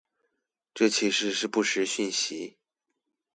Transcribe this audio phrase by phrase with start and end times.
[0.73, 2.57] 這其實是不實訊息